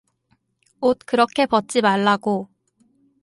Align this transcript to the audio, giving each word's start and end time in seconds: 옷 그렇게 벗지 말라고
옷 0.79 0.97
그렇게 1.05 1.45
벗지 1.45 1.79
말라고 1.81 2.49